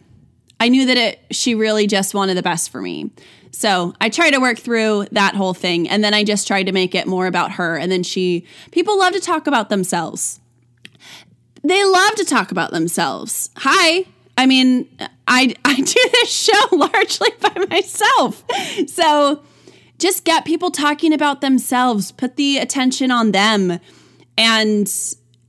I 0.60 0.68
knew 0.68 0.86
that 0.86 0.96
it 0.96 1.20
she 1.30 1.54
really 1.54 1.86
just 1.86 2.14
wanted 2.14 2.36
the 2.36 2.42
best 2.42 2.70
for 2.70 2.82
me. 2.82 3.10
So 3.50 3.94
I 4.00 4.10
tried 4.10 4.30
to 4.32 4.40
work 4.40 4.58
through 4.58 5.06
that 5.12 5.34
whole 5.34 5.54
thing 5.54 5.88
and 5.88 6.04
then 6.04 6.14
I 6.14 6.22
just 6.22 6.46
tried 6.46 6.64
to 6.64 6.72
make 6.72 6.94
it 6.94 7.06
more 7.06 7.26
about 7.26 7.52
her. 7.52 7.76
And 7.76 7.90
then 7.90 8.02
she 8.02 8.46
people 8.70 8.98
love 8.98 9.14
to 9.14 9.20
talk 9.20 9.46
about 9.46 9.70
themselves 9.70 10.38
they 11.62 11.84
love 11.84 12.14
to 12.16 12.24
talk 12.24 12.50
about 12.50 12.70
themselves. 12.70 13.50
Hi. 13.56 14.06
I 14.36 14.46
mean, 14.46 14.88
I 15.28 15.54
I 15.64 15.74
do 15.76 16.08
this 16.12 16.32
show 16.32 16.62
largely 16.72 17.30
by 17.40 17.66
myself. 17.68 18.44
So 18.88 19.42
just 19.98 20.24
get 20.24 20.44
people 20.44 20.70
talking 20.70 21.12
about 21.12 21.40
themselves, 21.42 22.10
put 22.12 22.36
the 22.36 22.58
attention 22.58 23.10
on 23.10 23.32
them, 23.32 23.78
and 24.38 24.90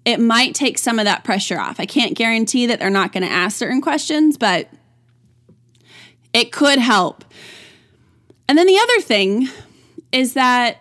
it 0.03 0.19
might 0.19 0.55
take 0.55 0.77
some 0.77 0.99
of 0.99 1.05
that 1.05 1.23
pressure 1.23 1.59
off. 1.59 1.79
I 1.79 1.85
can't 1.85 2.15
guarantee 2.15 2.65
that 2.65 2.79
they're 2.79 2.89
not 2.89 3.13
going 3.13 3.23
to 3.23 3.31
ask 3.31 3.57
certain 3.57 3.81
questions, 3.81 4.37
but 4.37 4.69
it 6.33 6.51
could 6.51 6.79
help. 6.79 7.23
And 8.49 8.57
then 8.57 8.67
the 8.67 8.77
other 8.77 8.99
thing 9.01 9.47
is 10.11 10.33
that 10.33 10.77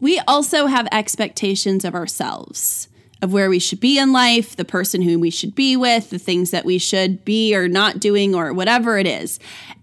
we 0.00 0.18
also 0.26 0.66
have 0.66 0.86
expectations 0.92 1.84
of 1.84 1.94
ourselves 1.94 2.88
of 3.22 3.32
where 3.32 3.48
we 3.48 3.58
should 3.58 3.80
be 3.80 3.98
in 3.98 4.12
life, 4.12 4.56
the 4.56 4.64
person 4.64 5.00
who 5.00 5.18
we 5.18 5.30
should 5.30 5.54
be 5.54 5.76
with, 5.76 6.10
the 6.10 6.18
things 6.18 6.50
that 6.50 6.64
we 6.64 6.76
should 6.76 7.24
be 7.24 7.54
or 7.54 7.68
not 7.68 8.00
doing, 8.00 8.34
or 8.34 8.52
whatever 8.52 8.98
it 8.98 9.06
is. 9.06 9.38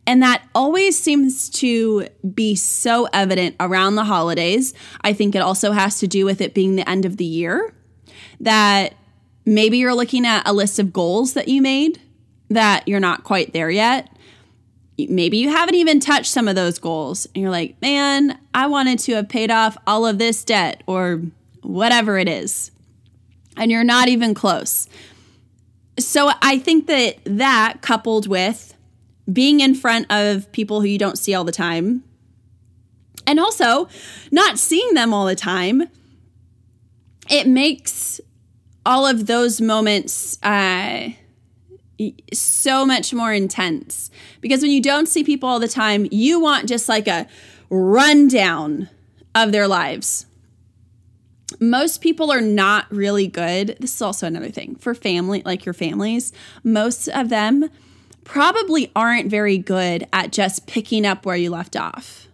And 0.06 0.22
that 0.22 0.48
always 0.54 1.00
seems 1.00 1.50
to 1.52 2.08
be 2.34 2.56
so 2.56 3.08
evident 3.14 3.56
around 3.60 3.96
the 3.96 4.04
holidays. 4.04 4.74
I 5.02 5.14
think 5.14 5.36
it 5.36 5.42
also 5.42 5.72
has 5.72 6.00
to 6.00 6.08
do 6.08 6.26
with 6.26 6.42
it 6.42 6.54
being 6.54 6.76
the 6.76 6.88
end 6.88 7.06
of 7.06 7.18
the 7.18 7.26
year. 7.26 7.74
that 8.40 8.94
maybe 9.46 9.78
you're 9.78 9.96
looking 9.96 10.26
at 10.26 10.48
a 10.48 10.54
list 10.54 10.80
of 10.80 10.94
goals 10.94 11.34
that 11.34 11.48
you 11.48 11.62
made 11.62 12.00
that 12.50 12.88
you're 12.88 13.00
not 13.00 13.24
quite 13.24 13.54
there 13.54 13.70
yet. 13.70 14.10
Maybe 14.98 15.38
you 15.38 15.50
haven't 15.50 15.76
even 15.76 16.00
touched 16.00 16.32
some 16.32 16.48
of 16.48 16.56
those 16.56 16.80
goals 16.80 17.26
and 17.28 17.42
you're 17.42 17.52
like, 17.52 17.80
man, 17.82 18.40
I 18.54 18.68
wanted 18.68 19.00
to 19.00 19.14
have 19.16 19.30
paid 19.30 19.52
off 19.52 19.78
all 19.88 20.06
of 20.06 20.18
this 20.18 20.44
debt 20.44 20.84
or 20.88 21.22
whatever 21.62 22.18
it 22.18 22.28
is. 22.28 22.72
And 23.60 23.70
you're 23.70 23.84
not 23.84 24.08
even 24.08 24.34
close. 24.34 24.88
So 26.00 26.32
I 26.42 26.58
think 26.58 26.88
that 26.88 27.18
that 27.26 27.82
coupled 27.82 28.26
with 28.26 28.74
being 29.32 29.60
in 29.60 29.76
front 29.76 30.12
of 30.12 30.52
people 30.52 30.82
who 30.82 30.88
you 30.88 30.98
don't 30.98 31.18
see 31.18 31.36
all 31.36 31.44
the 31.44 31.52
time 31.52 32.04
and 33.28 33.40
also 33.40 33.88
not 34.32 34.58
seeing 34.58 34.94
them 34.96 35.14
all 35.14 35.26
the 35.26 35.36
time, 35.36 35.84
it 37.30 37.48
makes 37.48 38.20
all 38.86 39.06
of 39.06 39.28
those 39.28 39.62
moments 39.62 40.40
uh, 40.42 41.10
so 42.34 42.86
much 42.86 43.14
more 43.14 43.32
intense. 43.34 44.10
Because 44.42 44.62
when 44.62 44.72
you 44.72 44.82
don't 44.82 45.08
see 45.08 45.24
people 45.24 45.48
all 45.48 45.60
the 45.60 45.68
time, 45.68 46.08
you 46.12 46.40
want 46.40 46.68
just 46.68 46.90
like 46.90 47.08
a 47.08 47.28
rundown 47.70 48.90
of 49.36 49.52
their 49.52 49.68
lives. 49.68 50.26
Most 51.60 52.02
people 52.02 52.32
are 52.32 52.42
not 52.42 52.86
really 52.92 53.28
good. 53.28 53.78
This 53.80 53.96
is 53.96 54.02
also 54.02 54.28
another 54.28 54.50
thing 54.50 54.76
for 54.76 54.94
family, 54.94 55.42
like 55.46 55.66
your 55.66 55.74
families. 55.74 56.32
Most 56.64 57.08
of 57.08 57.30
them 57.30 57.70
probably 58.24 58.92
aren't 58.96 59.30
very 59.30 59.58
good 59.58 60.08
at 60.14 60.32
just 60.32 60.68
picking 60.68 61.06
up 61.06 61.26
where 61.26 61.36
you 61.36 61.50
left 61.50 61.76
off. 61.76 62.28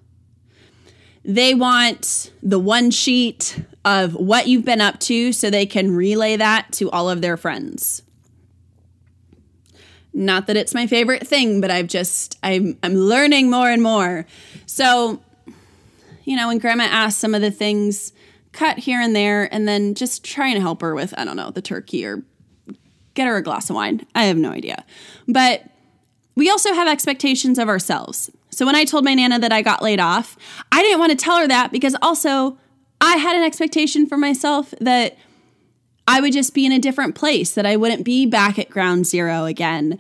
They 1.24 1.54
want 1.54 2.32
the 2.44 2.60
one 2.60 2.92
sheet 2.92 3.60
of 3.84 4.14
what 4.14 4.48
you've 4.48 4.66
been 4.66 4.82
up 4.82 5.00
to 5.02 5.32
so 5.32 5.50
they 5.50 5.66
can 5.66 5.96
relay 5.96 6.38
that 6.38 6.72
to 6.74 6.92
all 6.92 7.10
of 7.10 7.22
their 7.22 7.38
friends. 7.38 8.04
Not 10.14 10.48
that 10.48 10.56
it's 10.56 10.74
my 10.74 10.88
favorite 10.88 11.28
thing, 11.28 11.62
but 11.62 11.72
I've 11.72 11.88
just 11.88 12.38
I'm 12.44 12.78
I'm 12.84 12.96
learning 12.96 13.50
more 13.50 13.70
and 13.70 13.82
more. 13.82 14.26
So, 14.66 15.22
you 16.24 16.38
know, 16.38 16.48
when 16.48 16.58
grandma 16.58 16.86
asked 16.86 17.20
some 17.20 17.36
of 17.36 17.42
the 17.42 17.52
things, 17.52 18.14
cut 18.56 18.80
here 18.80 19.00
and 19.00 19.16
there 19.16 19.54
and 19.54 19.68
then 19.68 19.94
just 19.94 20.24
try 20.24 20.48
and 20.48 20.62
help 20.62 20.82
her 20.82 20.96
with 20.96 21.14
I 21.18 21.26
don't 21.26 21.36
know, 21.36 21.52
the 21.52 21.62
turkey 21.62 22.06
or 22.06 22.24
get 23.14 23.28
her 23.28 23.38
a 23.38 23.44
glass 23.44 23.70
of 23.70 23.76
wine. 23.76 24.06
I 24.16 24.24
have 24.24 24.38
no 24.38 24.52
idea. 24.52 24.84
But 25.28 25.70
we 26.36 26.50
also 26.50 26.74
have 26.74 26.88
expectations 26.88 27.60
of 27.60 27.70
ourselves. 27.70 28.32
So 28.50 28.66
when 28.66 28.76
I 28.76 28.86
told 28.86 29.06
my 29.06 29.14
Nana 29.14 29.40
that 29.40 29.52
I 29.52 29.62
got 29.62 29.82
laid 29.82 30.00
off, 30.00 30.38
I 30.72 30.82
didn't 30.82 31.00
want 31.00 31.12
to 31.12 31.18
tell 31.18 31.38
her 31.38 31.48
that 31.48 31.72
because 31.72 31.96
also 32.02 32.58
I 33.02 33.18
had 33.18 33.36
an 33.36 33.44
expectation 33.44 34.08
for 34.08 34.18
myself 34.18 34.74
that 34.80 35.18
I 36.08 36.22
would 36.22 36.34
just 36.34 36.54
be 36.54 36.66
in 36.66 36.72
a 36.72 36.80
different 36.80 37.16
place, 37.16 37.52
that 37.52 37.66
I 37.66 37.76
wouldn't 37.76 38.06
be 38.06 38.26
back 38.26 38.60
at 38.60 38.70
ground 38.70 39.08
zero 39.08 39.46
again, 39.46 40.00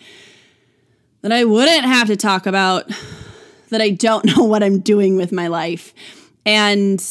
that 1.21 1.31
I 1.31 1.43
wouldn't 1.43 1.85
have 1.85 2.07
to 2.07 2.15
talk 2.15 2.45
about 2.45 2.89
that 3.69 3.81
I 3.81 3.89
don't 3.89 4.25
know 4.37 4.43
what 4.43 4.63
I'm 4.63 4.79
doing 4.79 5.17
with 5.17 5.31
my 5.31 5.47
life, 5.47 5.93
and 6.45 7.01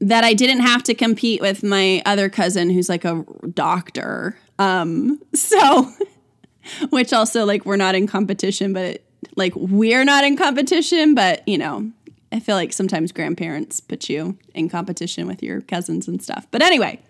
that 0.00 0.24
I 0.24 0.34
didn't 0.34 0.60
have 0.60 0.82
to 0.84 0.94
compete 0.94 1.40
with 1.40 1.62
my 1.62 2.02
other 2.04 2.28
cousin 2.28 2.70
who's 2.70 2.88
like 2.88 3.04
a 3.04 3.24
doctor. 3.54 4.36
Um, 4.58 5.20
so, 5.34 5.90
which 6.90 7.12
also, 7.12 7.44
like, 7.44 7.64
we're 7.64 7.76
not 7.76 7.94
in 7.94 8.06
competition, 8.06 8.72
but 8.72 8.84
it, 8.84 9.04
like 9.36 9.54
we're 9.56 10.04
not 10.04 10.24
in 10.24 10.36
competition, 10.36 11.14
but 11.14 11.46
you 11.48 11.58
know, 11.58 11.90
I 12.32 12.40
feel 12.40 12.56
like 12.56 12.72
sometimes 12.72 13.12
grandparents 13.12 13.80
put 13.80 14.08
you 14.08 14.38
in 14.54 14.68
competition 14.68 15.26
with 15.26 15.42
your 15.42 15.60
cousins 15.62 16.08
and 16.08 16.22
stuff. 16.22 16.46
But 16.50 16.62
anyway, 16.62 17.00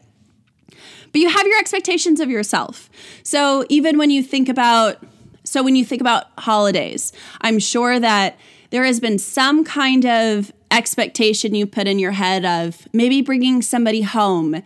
but 0.68 1.20
you 1.20 1.28
have 1.28 1.46
your 1.46 1.58
expectations 1.58 2.20
of 2.20 2.30
yourself. 2.30 2.90
So 3.22 3.64
even 3.68 3.98
when 3.98 4.10
you 4.10 4.22
think 4.22 4.48
about 4.48 5.04
so 5.46 5.62
when 5.62 5.76
you 5.76 5.84
think 5.84 6.00
about 6.00 6.26
holidays, 6.38 7.12
I'm 7.42 7.58
sure 7.58 8.00
that 8.00 8.38
there 8.70 8.84
has 8.84 8.98
been 8.98 9.18
some 9.18 9.62
kind 9.62 10.04
of 10.06 10.52
expectation 10.74 11.54
you 11.54 11.66
put 11.66 11.86
in 11.86 11.98
your 11.98 12.12
head 12.12 12.44
of 12.44 12.86
maybe 12.92 13.22
bringing 13.22 13.62
somebody 13.62 14.02
home, 14.02 14.62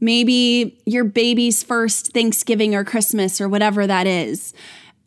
maybe 0.00 0.78
your 0.84 1.04
baby's 1.04 1.62
first 1.62 2.12
Thanksgiving 2.12 2.74
or 2.74 2.84
Christmas 2.84 3.40
or 3.40 3.48
whatever 3.48 3.86
that 3.86 4.06
is. 4.06 4.52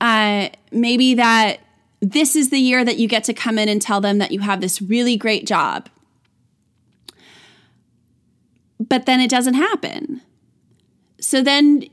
Uh, 0.02 0.50
maybe 0.72 1.14
that 1.14 1.60
this 2.02 2.36
is 2.36 2.50
the 2.50 2.58
year 2.58 2.84
that 2.84 2.98
you 2.98 3.08
get 3.08 3.24
to 3.26 3.34
come 3.34 3.60
in 3.60 3.70
and 3.70 3.82
tell 3.82 4.02
them 4.02 4.18
that 4.18 4.32
you 4.32 4.40
have 4.40 4.62
this 4.62 4.82
really 4.82 5.18
great 5.18 5.46
job. 5.46 5.90
But 8.80 9.06
then 9.06 9.20
it 9.20 9.30
doesn't 9.30 9.56
happen. 9.56 10.22
So 11.20 11.44
then 11.44 11.84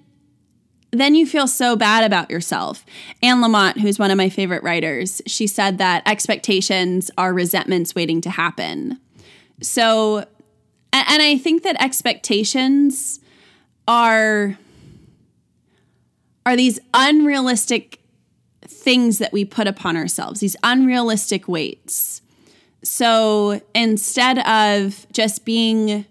then 1.00 1.14
you 1.14 1.26
feel 1.26 1.46
so 1.46 1.76
bad 1.76 2.04
about 2.04 2.30
yourself. 2.30 2.84
Anne 3.22 3.38
Lamott, 3.38 3.78
who's 3.78 3.98
one 3.98 4.10
of 4.10 4.16
my 4.16 4.28
favorite 4.28 4.62
writers, 4.62 5.22
she 5.26 5.46
said 5.46 5.78
that 5.78 6.02
expectations 6.06 7.10
are 7.18 7.32
resentments 7.32 7.94
waiting 7.94 8.20
to 8.22 8.30
happen. 8.30 9.00
So 9.60 10.24
and 10.92 11.22
I 11.22 11.36
think 11.36 11.62
that 11.62 11.80
expectations 11.82 13.20
are 13.86 14.56
are 16.44 16.56
these 16.56 16.78
unrealistic 16.94 18.00
things 18.62 19.18
that 19.18 19.32
we 19.32 19.44
put 19.44 19.66
upon 19.66 19.96
ourselves, 19.96 20.40
these 20.40 20.56
unrealistic 20.62 21.48
weights. 21.48 22.22
So 22.84 23.60
instead 23.74 24.38
of 24.38 25.06
just 25.12 25.44
being 25.44 26.06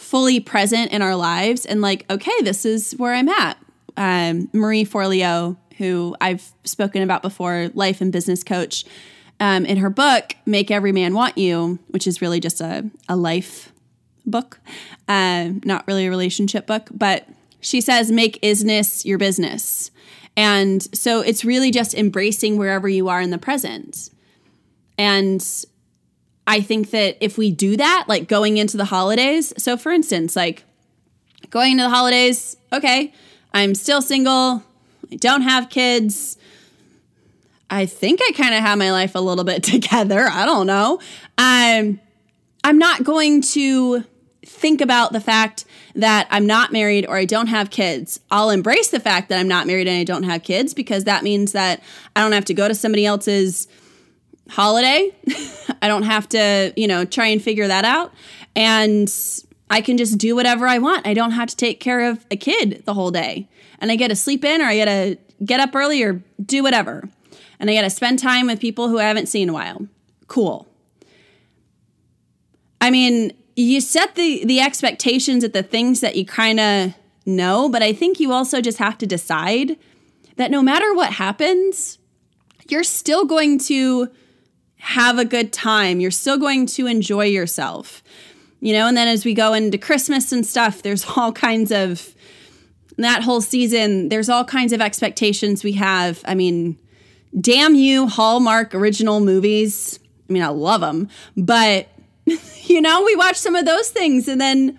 fully 0.00 0.40
present 0.40 0.90
in 0.92 1.02
our 1.02 1.14
lives 1.14 1.66
and 1.66 1.82
like, 1.82 2.10
okay, 2.10 2.32
this 2.42 2.64
is 2.64 2.92
where 2.92 3.12
I'm 3.12 3.28
at. 3.28 3.58
Um, 3.96 4.48
Marie 4.52 4.84
Forleo, 4.84 5.56
who 5.76 6.16
I've 6.20 6.52
spoken 6.64 7.02
about 7.02 7.22
before, 7.22 7.70
life 7.74 8.00
and 8.00 8.10
business 8.10 8.42
coach, 8.42 8.84
um, 9.40 9.66
in 9.66 9.76
her 9.76 9.90
book, 9.90 10.34
Make 10.46 10.70
Every 10.70 10.90
Man 10.90 11.12
Want 11.14 11.36
You, 11.36 11.78
which 11.88 12.06
is 12.06 12.22
really 12.22 12.40
just 12.40 12.60
a, 12.60 12.88
a 13.08 13.16
life 13.16 13.72
book, 14.24 14.58
uh, 15.06 15.50
not 15.64 15.86
really 15.86 16.06
a 16.06 16.10
relationship 16.10 16.66
book, 16.66 16.88
but 16.92 17.28
she 17.60 17.80
says, 17.80 18.10
make 18.10 18.40
isness 18.40 19.04
your 19.04 19.18
business. 19.18 19.90
And 20.36 20.82
so 20.96 21.20
it's 21.20 21.44
really 21.44 21.70
just 21.70 21.94
embracing 21.94 22.56
wherever 22.56 22.88
you 22.88 23.08
are 23.08 23.20
in 23.20 23.30
the 23.30 23.38
present. 23.38 24.10
And 24.96 25.42
I 26.46 26.60
think 26.60 26.90
that 26.90 27.16
if 27.20 27.38
we 27.38 27.50
do 27.50 27.76
that, 27.76 28.06
like 28.08 28.28
going 28.28 28.56
into 28.56 28.76
the 28.76 28.86
holidays, 28.86 29.52
so 29.56 29.76
for 29.76 29.92
instance, 29.92 30.34
like 30.34 30.64
going 31.50 31.72
into 31.72 31.84
the 31.84 31.90
holidays, 31.90 32.56
okay, 32.72 33.12
I'm 33.52 33.74
still 33.74 34.02
single, 34.02 34.62
I 35.10 35.16
don't 35.16 35.42
have 35.42 35.70
kids. 35.70 36.38
I 37.68 37.86
think 37.86 38.20
I 38.22 38.32
kind 38.32 38.54
of 38.54 38.60
have 38.60 38.78
my 38.78 38.90
life 38.90 39.14
a 39.14 39.20
little 39.20 39.44
bit 39.44 39.62
together. 39.74 40.26
I 40.28 40.44
don't 40.44 40.66
know. 40.66 41.00
I'm 41.38 42.00
I'm 42.62 42.78
not 42.78 43.04
going 43.04 43.40
to 43.42 44.04
think 44.44 44.80
about 44.80 45.12
the 45.12 45.20
fact 45.20 45.64
that 45.94 46.26
I'm 46.30 46.46
not 46.46 46.72
married 46.72 47.06
or 47.06 47.16
I 47.16 47.24
don't 47.24 47.46
have 47.46 47.70
kids. 47.70 48.20
I'll 48.30 48.50
embrace 48.50 48.88
the 48.88 49.00
fact 49.00 49.28
that 49.28 49.38
I'm 49.38 49.48
not 49.48 49.66
married 49.66 49.88
and 49.88 49.96
I 49.96 50.04
don't 50.04 50.24
have 50.24 50.42
kids 50.42 50.74
because 50.74 51.04
that 51.04 51.22
means 51.22 51.52
that 51.52 51.82
I 52.14 52.20
don't 52.20 52.32
have 52.32 52.44
to 52.46 52.54
go 52.54 52.68
to 52.68 52.74
somebody 52.74 53.06
else's 53.06 53.68
holiday. 54.50 55.10
I 55.82 55.88
don't 55.88 56.02
have 56.02 56.28
to, 56.30 56.72
you 56.76 56.86
know, 56.86 57.04
try 57.04 57.26
and 57.28 57.42
figure 57.42 57.66
that 57.66 57.84
out. 57.84 58.12
And 58.54 59.12
I 59.70 59.80
can 59.80 59.96
just 59.96 60.18
do 60.18 60.34
whatever 60.34 60.66
I 60.66 60.78
want. 60.78 61.06
I 61.06 61.14
don't 61.14 61.30
have 61.30 61.48
to 61.48 61.56
take 61.56 61.80
care 61.80 62.10
of 62.10 62.26
a 62.30 62.36
kid 62.36 62.82
the 62.84 62.94
whole 62.94 63.10
day. 63.10 63.48
And 63.78 63.90
I 63.90 63.96
get 63.96 64.08
to 64.08 64.16
sleep 64.16 64.44
in 64.44 64.60
or 64.60 64.64
I 64.64 64.74
get 64.74 64.84
to 64.86 65.44
get 65.44 65.60
up 65.60 65.74
early 65.74 66.02
or 66.02 66.22
do 66.44 66.62
whatever. 66.62 67.08
And 67.58 67.70
I 67.70 67.74
get 67.74 67.82
to 67.82 67.90
spend 67.90 68.18
time 68.18 68.46
with 68.46 68.60
people 68.60 68.88
who 68.88 68.98
I 68.98 69.04
haven't 69.04 69.26
seen 69.26 69.44
in 69.44 69.48
a 69.50 69.52
while. 69.52 69.86
Cool. 70.26 70.66
I 72.80 72.90
mean, 72.90 73.32
you 73.56 73.80
set 73.80 74.14
the 74.14 74.44
the 74.44 74.60
expectations 74.60 75.44
at 75.44 75.52
the 75.52 75.62
things 75.62 76.00
that 76.00 76.16
you 76.16 76.24
kind 76.24 76.58
of 76.58 76.94
know, 77.26 77.68
but 77.68 77.82
I 77.82 77.92
think 77.92 78.18
you 78.18 78.32
also 78.32 78.60
just 78.60 78.78
have 78.78 78.96
to 78.98 79.06
decide 79.06 79.76
that 80.36 80.50
no 80.50 80.62
matter 80.62 80.94
what 80.94 81.12
happens, 81.12 81.98
you're 82.68 82.84
still 82.84 83.24
going 83.26 83.58
to 83.58 84.10
have 84.80 85.18
a 85.18 85.24
good 85.24 85.52
time. 85.52 86.00
You're 86.00 86.10
still 86.10 86.38
going 86.38 86.66
to 86.66 86.86
enjoy 86.86 87.26
yourself. 87.26 88.02
You 88.60 88.74
know, 88.74 88.86
and 88.86 88.96
then 88.96 89.08
as 89.08 89.24
we 89.24 89.32
go 89.32 89.54
into 89.54 89.78
Christmas 89.78 90.32
and 90.32 90.44
stuff, 90.46 90.82
there's 90.82 91.04
all 91.16 91.32
kinds 91.32 91.70
of 91.70 92.14
that 92.96 93.22
whole 93.22 93.40
season, 93.40 94.10
there's 94.10 94.28
all 94.28 94.44
kinds 94.44 94.72
of 94.72 94.80
expectations 94.80 95.64
we 95.64 95.72
have. 95.72 96.22
I 96.26 96.34
mean, 96.34 96.78
damn 97.38 97.74
you, 97.74 98.06
Hallmark 98.06 98.74
original 98.74 99.20
movies. 99.20 99.98
I 100.28 100.32
mean, 100.32 100.42
I 100.42 100.48
love 100.48 100.82
them, 100.82 101.08
but 101.36 101.88
you 102.64 102.80
know, 102.80 103.02
we 103.02 103.16
watch 103.16 103.36
some 103.36 103.54
of 103.54 103.64
those 103.64 103.88
things 103.90 104.28
and 104.28 104.40
then 104.40 104.78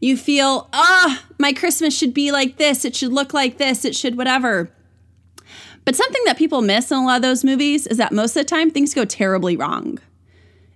you 0.00 0.16
feel, 0.16 0.68
ah, 0.72 1.22
oh, 1.22 1.34
my 1.38 1.52
Christmas 1.52 1.96
should 1.96 2.12
be 2.12 2.32
like 2.32 2.56
this. 2.56 2.84
It 2.84 2.94
should 2.94 3.12
look 3.12 3.32
like 3.32 3.56
this. 3.58 3.84
It 3.84 3.94
should 3.94 4.16
whatever. 4.16 4.70
But 5.84 5.96
something 5.96 6.22
that 6.26 6.38
people 6.38 6.62
miss 6.62 6.90
in 6.90 6.98
a 6.98 7.04
lot 7.04 7.16
of 7.16 7.22
those 7.22 7.44
movies 7.44 7.86
is 7.86 7.98
that 7.98 8.12
most 8.12 8.36
of 8.36 8.42
the 8.42 8.48
time 8.48 8.70
things 8.70 8.94
go 8.94 9.04
terribly 9.04 9.56
wrong. 9.56 9.98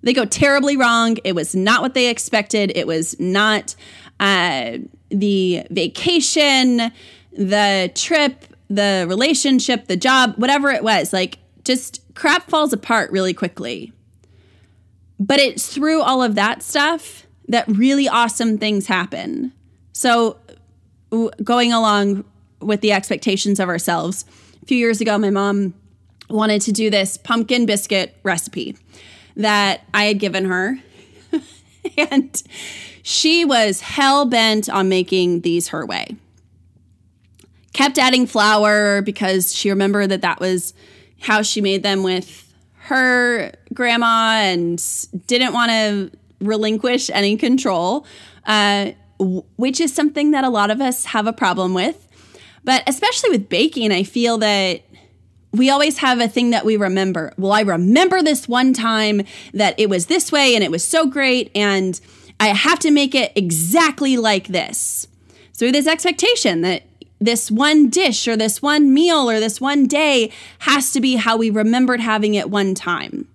They 0.03 0.13
go 0.13 0.25
terribly 0.25 0.77
wrong. 0.77 1.17
It 1.25 1.35
was 1.35 1.55
not 1.55 1.83
what 1.83 1.95
they 1.95 2.09
expected. 2.09 2.73
It 2.75 2.87
was 2.87 3.19
not 3.19 3.75
uh, 4.21 4.79
the 5.11 5.67
vacation, 5.71 6.93
the 7.33 7.91
trip, 7.95 8.47
the 8.69 9.07
relationship, 9.09 9.87
the 9.87 9.97
job, 9.97 10.35
whatever 10.37 10.71
it 10.71 10.83
was. 10.83 11.13
Like, 11.13 11.39
just 11.65 12.03
crap 12.15 12.49
falls 12.49 12.73
apart 12.73 13.11
really 13.11 13.35
quickly. 13.35 13.93
But 15.19 15.39
it's 15.39 15.73
through 15.73 16.03
all 16.03 16.23
of 16.23 16.35
that 16.35 16.63
stuff 16.63 17.27
that 17.49 17.67
really 17.69 18.09
awesome 18.09 18.59
things 18.59 18.87
happen. 18.87 19.53
So, 19.93 20.39
going 21.43 21.73
along 21.73 22.25
with 22.61 22.81
the 22.81 22.93
expectations 22.93 23.61
of 23.61 23.69
ourselves, 23.69 24.25
few 24.67 24.77
years 24.77 25.01
ago, 25.01 25.17
my 25.19 25.31
mom 25.31 25.75
wanted 26.29 26.61
to 26.63 26.73
do 26.73 26.91
this 26.91 27.17
pumpkin 27.17 27.67
biscuit 27.67 28.17
recipe 28.23 28.77
that 29.37 29.83
I 29.95 30.05
had 30.05 30.19
given 30.19 30.47
her. 30.47 30.79
and 32.11 32.43
she 33.03 33.45
was 33.45 33.81
hell 33.81 34.27
bent 34.27 34.69
on 34.69 34.89
making 34.89 35.43
these 35.43 35.69
her 35.69 35.87
way. 35.87 36.17
Kept 37.73 37.99
adding 37.99 38.27
flour 38.27 39.03
because 39.03 39.55
she 39.55 39.71
remembered 39.71 40.11
that 40.11 40.23
that 40.23 40.41
was 40.41 40.75
how 41.21 41.43
she 41.43 41.61
made 41.61 41.83
them 41.83 42.03
with 42.03 42.53
her 42.75 43.53
grandma 43.75 44.41
and 44.41 44.83
didn't 45.27 45.53
want 45.53 45.71
to 45.71 46.11
relinquish 46.41 47.11
any 47.11 47.37
control, 47.37 48.07
uh, 48.47 48.93
which 49.19 49.81
is 49.81 49.95
something 49.95 50.31
that 50.31 50.45
a 50.45 50.49
lot 50.49 50.71
of 50.71 50.81
us 50.81 51.07
have 51.07 51.27
a 51.27 51.33
problem 51.33 51.75
with. 51.75 52.06
But 52.67 52.83
especially 52.89 53.31
with 53.31 53.49
baking, 53.49 53.93
I 53.93 54.03
feel 54.03 54.39
that 54.39 54.83
we 55.53 55.71
always 55.71 55.99
have 55.99 56.19
a 56.19 56.27
thing 56.27 56.51
that 56.51 56.65
we 56.65 56.77
remember. 56.77 57.33
Well, 57.39 57.53
I 57.53 57.61
remember 57.61 58.23
this 58.23 58.49
one 58.49 58.73
time 58.73 59.23
that 59.55 59.79
it 59.79 59.89
was 59.89 60.07
this 60.07 60.33
way 60.33 60.57
and 60.57 60.65
it 60.65 60.71
was 60.73 60.85
so 60.85 61.07
great, 61.07 61.51
and 61.55 61.99
I 62.41 62.49
have 62.49 62.81
to 62.81 62.91
make 62.91 63.15
it 63.15 63.31
exactly 63.37 64.17
like 64.17 64.49
this. 64.49 65.07
So, 65.53 65.71
this 65.71 65.87
expectation 65.87 66.63
that 66.63 66.83
this 67.21 67.53
one 67.53 67.89
dish 67.89 68.27
or 68.27 68.37
this 68.37 68.61
one 68.61 68.93
meal 68.93 69.31
or 69.31 69.39
this 69.39 69.61
one 69.61 69.87
day 69.87 70.33
has 70.59 70.91
to 70.91 71.01
be 71.01 71.15
how 71.15 71.37
we 71.37 71.51
remembered 71.51 72.01
having 72.01 72.35
it 72.35 72.51
one 72.51 72.75
time. 72.75 73.29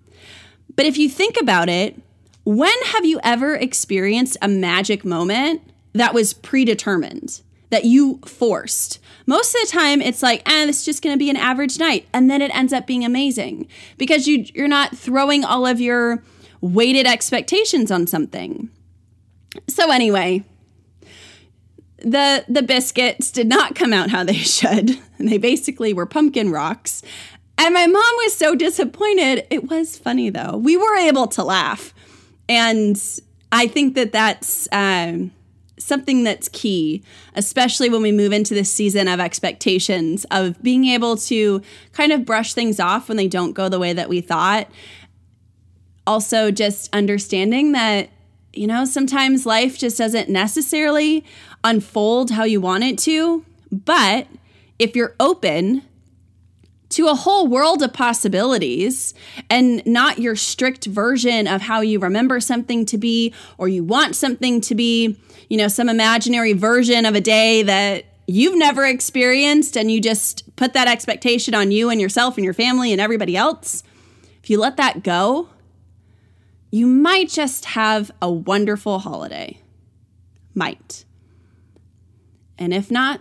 But 0.76 0.84
if 0.84 0.98
you 0.98 1.08
think 1.08 1.40
about 1.40 1.70
it, 1.70 1.98
when 2.44 2.70
have 2.88 3.06
you 3.06 3.18
ever 3.24 3.54
experienced 3.54 4.36
a 4.42 4.46
magic 4.48 5.06
moment 5.06 5.62
that 5.94 6.12
was 6.12 6.34
predetermined, 6.34 7.40
that 7.72 7.86
you 7.86 8.20
forced? 8.26 9.00
Most 9.26 9.54
of 9.54 9.62
the 9.62 9.72
time, 9.72 10.02
it's 10.02 10.22
like, 10.22 10.42
eh, 10.46 10.66
this 10.66 10.80
is 10.80 10.84
just 10.84 11.02
going 11.02 11.14
to 11.14 11.18
be 11.18 11.30
an 11.30 11.36
average 11.36 11.78
night. 11.78 12.06
And 12.12 12.30
then 12.30 12.42
it 12.42 12.54
ends 12.54 12.72
up 12.72 12.86
being 12.86 13.04
amazing 13.04 13.66
because 13.96 14.28
you, 14.28 14.44
you're 14.54 14.68
not 14.68 14.96
throwing 14.96 15.42
all 15.42 15.66
of 15.66 15.80
your 15.80 16.22
weighted 16.60 17.06
expectations 17.06 17.90
on 17.90 18.06
something. 18.06 18.68
So, 19.68 19.90
anyway, 19.90 20.44
the 21.98 22.44
the 22.48 22.62
biscuits 22.62 23.30
did 23.30 23.48
not 23.48 23.74
come 23.74 23.92
out 23.92 24.10
how 24.10 24.22
they 24.22 24.34
should. 24.34 24.98
They 25.18 25.38
basically 25.38 25.94
were 25.94 26.06
pumpkin 26.06 26.50
rocks. 26.50 27.02
And 27.58 27.74
my 27.74 27.86
mom 27.86 28.14
was 28.24 28.34
so 28.34 28.54
disappointed. 28.54 29.46
It 29.50 29.70
was 29.70 29.96
funny 29.96 30.30
though. 30.30 30.56
We 30.56 30.76
were 30.76 30.96
able 30.96 31.28
to 31.28 31.44
laugh. 31.44 31.94
And 32.48 33.00
I 33.52 33.66
think 33.66 33.94
that 33.94 34.12
that's 34.12 34.66
um, 34.72 35.30
something 35.82 36.24
that's 36.24 36.48
key, 36.48 37.02
especially 37.34 37.88
when 37.88 38.02
we 38.02 38.12
move 38.12 38.32
into 38.32 38.54
this 38.54 38.72
season 38.72 39.08
of 39.08 39.20
expectations, 39.20 40.24
of 40.30 40.62
being 40.62 40.86
able 40.86 41.16
to 41.16 41.62
kind 41.92 42.12
of 42.12 42.24
brush 42.24 42.54
things 42.54 42.80
off 42.80 43.08
when 43.08 43.16
they 43.16 43.28
don't 43.28 43.52
go 43.52 43.68
the 43.68 43.78
way 43.78 43.92
that 43.92 44.08
we 44.08 44.20
thought. 44.20 44.68
Also, 46.06 46.50
just 46.50 46.92
understanding 46.94 47.72
that, 47.72 48.10
you 48.52 48.66
know, 48.66 48.84
sometimes 48.84 49.46
life 49.46 49.78
just 49.78 49.98
doesn't 49.98 50.28
necessarily 50.28 51.24
unfold 51.64 52.30
how 52.32 52.44
you 52.44 52.60
want 52.60 52.84
it 52.84 52.98
to. 52.98 53.44
But 53.70 54.26
if 54.78 54.96
you're 54.96 55.14
open 55.20 55.82
to 56.92 57.08
a 57.08 57.14
whole 57.14 57.46
world 57.46 57.82
of 57.82 57.92
possibilities 57.92 59.14
and 59.50 59.84
not 59.86 60.18
your 60.18 60.36
strict 60.36 60.86
version 60.86 61.46
of 61.46 61.62
how 61.62 61.80
you 61.80 61.98
remember 61.98 62.40
something 62.40 62.84
to 62.86 62.98
be 62.98 63.34
or 63.58 63.68
you 63.68 63.82
want 63.82 64.14
something 64.14 64.60
to 64.60 64.74
be, 64.74 65.18
you 65.48 65.56
know, 65.56 65.68
some 65.68 65.88
imaginary 65.88 66.52
version 66.52 67.06
of 67.06 67.14
a 67.14 67.20
day 67.20 67.62
that 67.62 68.04
you've 68.26 68.56
never 68.56 68.84
experienced 68.84 69.76
and 69.76 69.90
you 69.90 70.00
just 70.00 70.54
put 70.56 70.74
that 70.74 70.88
expectation 70.88 71.54
on 71.54 71.70
you 71.70 71.90
and 71.90 72.00
yourself 72.00 72.36
and 72.36 72.44
your 72.44 72.54
family 72.54 72.92
and 72.92 73.00
everybody 73.00 73.36
else. 73.36 73.82
If 74.42 74.50
you 74.50 74.58
let 74.58 74.76
that 74.76 75.02
go, 75.02 75.48
you 76.70 76.86
might 76.86 77.28
just 77.28 77.66
have 77.66 78.10
a 78.20 78.30
wonderful 78.30 78.98
holiday. 79.00 79.60
Might. 80.54 81.04
And 82.58 82.72
if 82.72 82.90
not, 82.90 83.20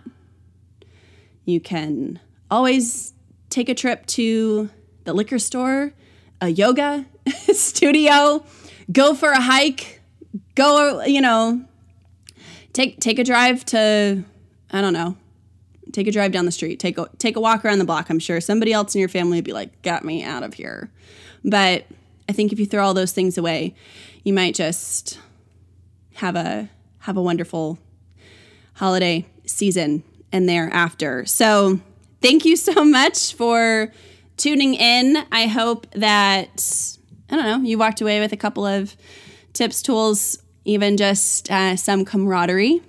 you 1.45 1.59
can 1.59 2.19
always 2.49 3.13
take 3.51 3.69
a 3.69 3.75
trip 3.75 4.07
to 4.07 4.71
the 5.03 5.13
liquor 5.13 5.37
store, 5.37 5.93
a 6.41 6.49
yoga 6.49 7.05
studio, 7.53 8.43
go 8.91 9.13
for 9.13 9.29
a 9.29 9.39
hike, 9.39 10.01
go, 10.55 11.03
you 11.03 11.21
know, 11.21 11.63
take 12.73 12.99
take 12.99 13.19
a 13.19 13.23
drive 13.23 13.63
to 13.65 14.23
I 14.71 14.81
don't 14.81 14.93
know. 14.93 15.17
Take 15.91 16.07
a 16.07 16.11
drive 16.11 16.31
down 16.31 16.45
the 16.45 16.51
street. 16.51 16.79
Take 16.79 16.97
a 16.97 17.09
take 17.17 17.35
a 17.35 17.41
walk 17.41 17.65
around 17.65 17.79
the 17.79 17.85
block. 17.85 18.09
I'm 18.09 18.19
sure 18.19 18.39
somebody 18.39 18.71
else 18.71 18.95
in 18.95 18.99
your 18.99 19.09
family 19.09 19.37
would 19.37 19.43
be 19.45 19.53
like, 19.53 19.81
"Got 19.81 20.05
me 20.05 20.23
out 20.23 20.43
of 20.43 20.53
here." 20.53 20.89
But 21.43 21.85
I 22.29 22.33
think 22.33 22.53
if 22.53 22.59
you 22.59 22.65
throw 22.65 22.85
all 22.85 22.93
those 22.93 23.11
things 23.11 23.37
away, 23.37 23.75
you 24.23 24.31
might 24.31 24.55
just 24.55 25.19
have 26.15 26.35
a 26.35 26.69
have 26.99 27.17
a 27.17 27.21
wonderful 27.21 27.77
holiday 28.75 29.25
season 29.45 30.03
and 30.31 30.47
thereafter. 30.47 31.25
So, 31.25 31.81
thank 32.21 32.45
you 32.45 32.55
so 32.55 32.83
much 32.83 33.33
for 33.33 33.91
tuning 34.37 34.75
in. 34.75 35.17
I 35.31 35.47
hope 35.47 35.87
that, 35.91 36.97
I 37.29 37.35
don't 37.35 37.45
know, 37.45 37.67
you 37.67 37.77
walked 37.77 38.01
away 38.01 38.19
with 38.19 38.33
a 38.33 38.37
couple 38.37 38.65
of 38.65 38.95
tips, 39.53 39.81
tools, 39.81 40.41
even 40.65 40.97
just 40.97 41.51
uh, 41.51 41.75
some 41.75 42.05
camaraderie. 42.05 42.81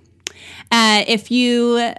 Uh, 0.71 1.05
if 1.07 1.31
you 1.31 1.93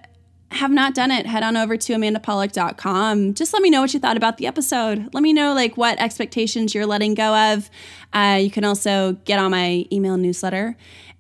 have 0.52 0.72
not 0.72 0.94
done 0.94 1.12
it, 1.12 1.26
head 1.26 1.44
on 1.44 1.58
over 1.58 1.78
to 1.78 1.94
amandapolick.com. 1.94 3.34
Just 3.34 3.54
let 3.54 3.62
me 3.62 3.70
know 3.70 3.82
what 3.82 3.94
you 3.94 4.00
thought 4.00 4.18
about 4.18 4.38
the 4.38 4.48
episode. 4.48 5.10
Let 5.14 5.24
me 5.24 5.34
know 5.34 5.54
like 5.54 5.78
what 5.78 6.00
expectations 6.00 6.76
you're 6.76 6.86
letting 6.86 7.16
go 7.16 7.54
of. 7.54 7.70
Uh, 8.14 8.40
you 8.42 8.52
can 8.52 8.64
also 8.64 9.14
get 9.26 9.40
on 9.40 9.52
my 9.52 9.86
email 9.92 10.18
newsletter. 10.18 10.78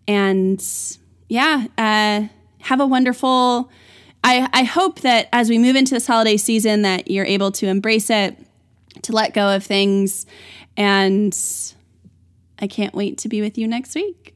And 0.08 0.64
yeah, 1.30 1.66
uh, 1.78 2.28
have 2.60 2.80
a 2.80 2.86
wonderful 2.86 3.72
I, 4.24 4.50
I 4.54 4.64
hope 4.64 5.02
that 5.02 5.28
as 5.34 5.50
we 5.50 5.58
move 5.58 5.76
into 5.76 5.94
this 5.94 6.08
holiday 6.08 6.38
season 6.38 6.84
that 6.84 7.12
you're 7.12 7.26
able 7.26 7.52
to 7.54 7.68
embrace 7.68 8.10
it 8.10 8.38
to 9.02 9.12
let 9.12 9.34
go 9.34 9.56
of 9.56 9.64
things 9.64 10.26
and 10.78 11.38
i 12.60 12.68
can't 12.68 12.94
wait 12.94 13.18
to 13.20 13.30
be 13.30 13.42
with 13.42 13.58
you 13.58 13.68
next 13.68 13.96
week 13.96 14.36